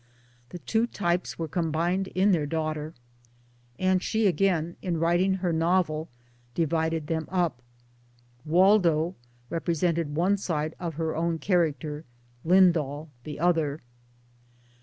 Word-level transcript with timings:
The 0.49 0.57
two 0.57 0.87
types 0.87 1.37
were 1.37 1.47
combined 1.47 2.07
in 2.07 2.31
their 2.31 2.47
daughter; 2.47 2.95
and 3.77 4.01
she 4.01 4.25
again 4.25 4.75
in 4.81 4.97
writing; 4.97 5.35
her 5.35 5.53
novel 5.53 6.09
divided 6.55 7.05
them 7.05 7.27
up.' 7.29 7.61
Waldo' 8.57 9.13
represented 9.51 10.15
one 10.15 10.37
side 10.37 10.73
of 10.79 10.95
her 10.95 11.15
own 11.15 11.37
character, 11.37 12.03
* 12.23 12.43
Lyndall' 12.43 13.11
the 13.25 13.39
other. 13.39 13.79